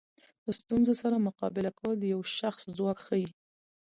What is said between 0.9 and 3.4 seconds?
سره مقابله کول د یو شخص ځواک ښیي.